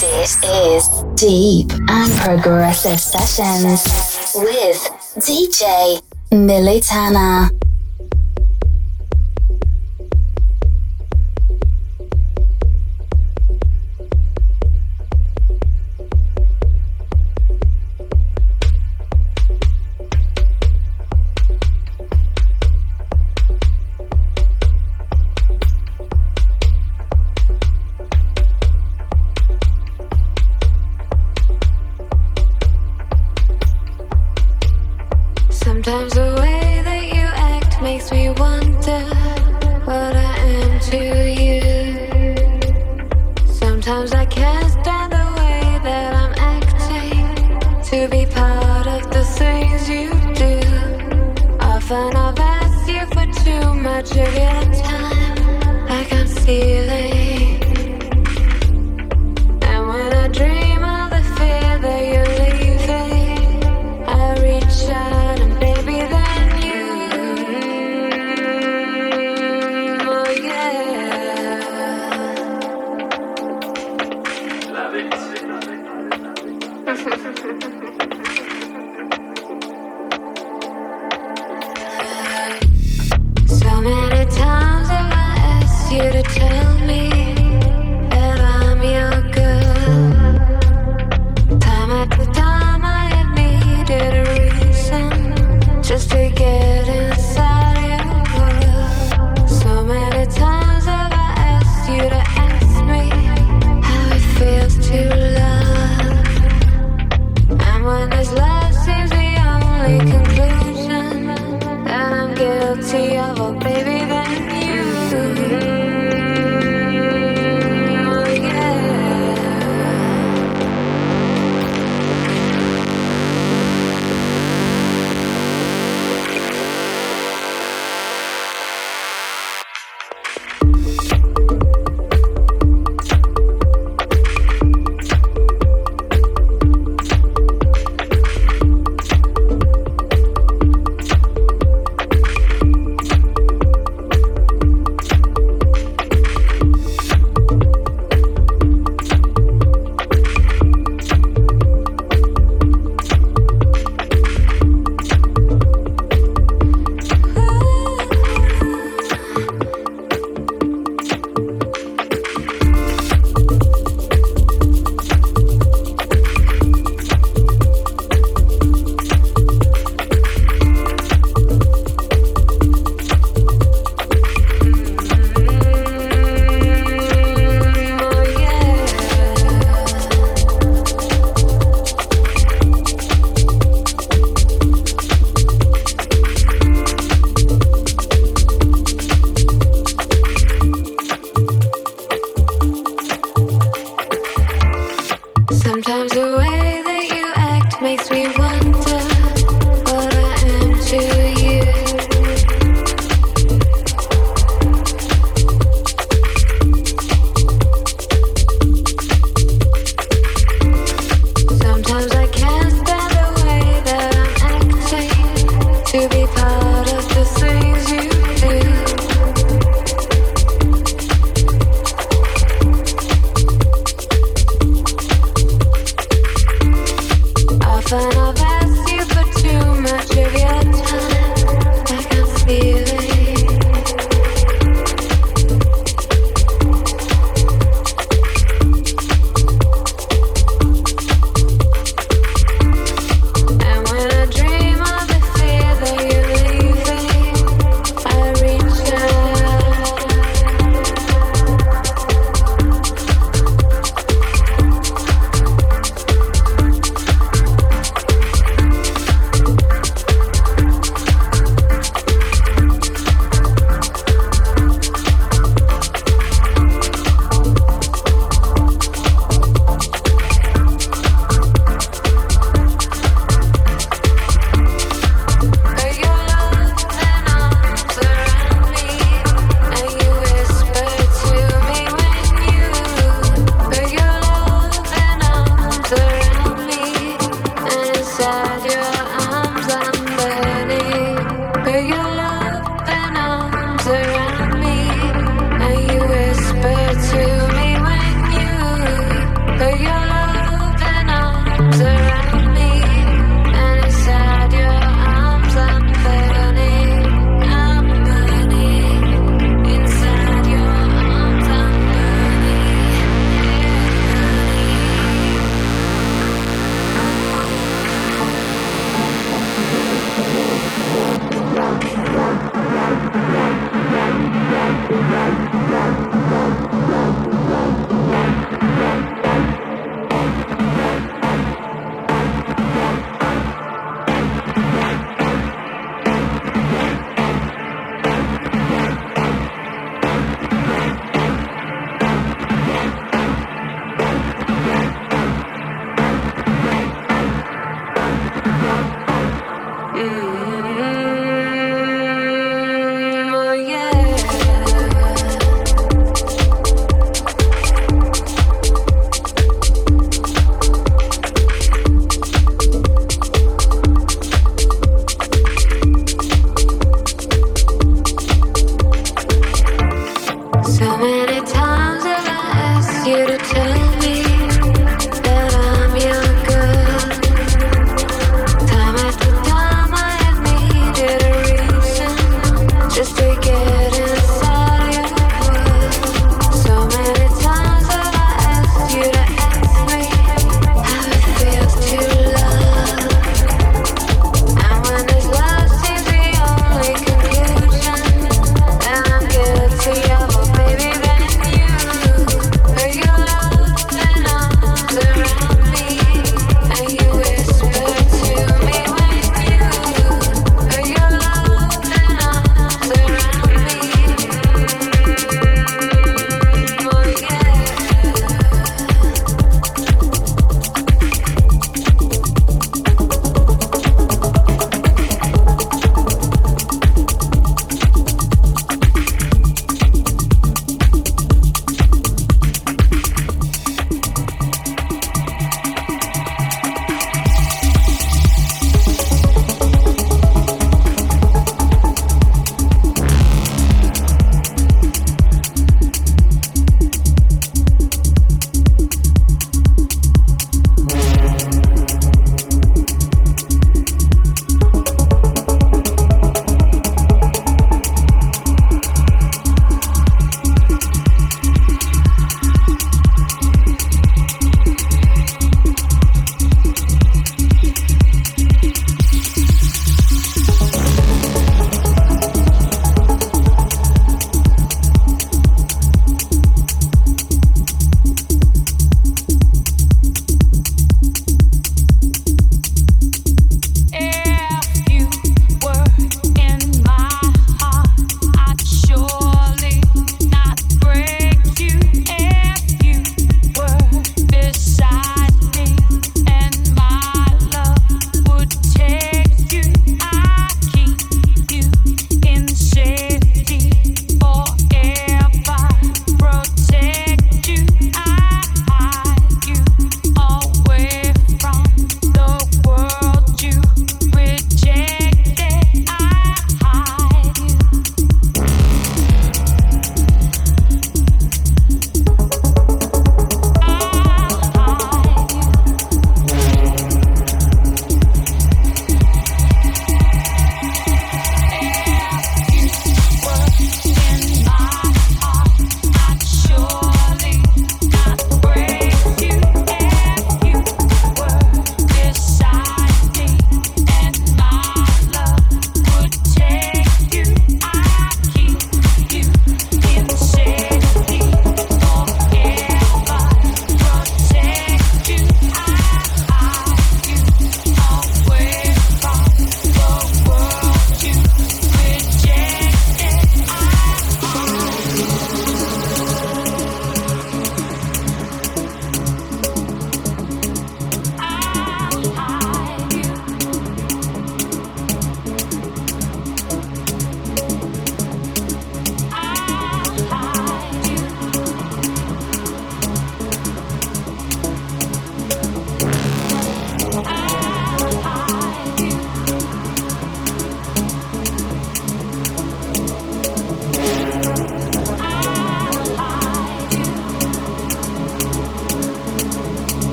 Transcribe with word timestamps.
This 0.00 0.40
is 0.44 0.88
Deep 1.16 1.72
and 1.88 2.12
Progressive 2.20 3.00
Sessions 3.00 3.82
with 4.32 4.78
DJ 5.18 6.00
Militana. 6.30 7.67